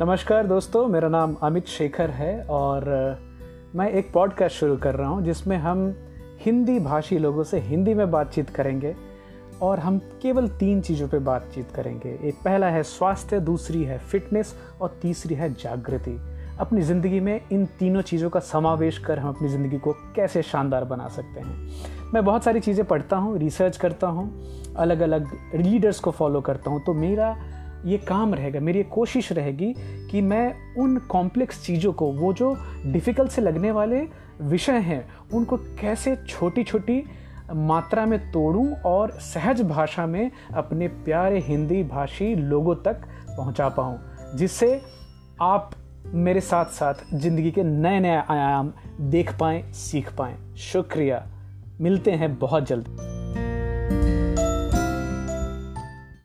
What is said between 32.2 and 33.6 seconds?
जो डिफ़िकल्ट से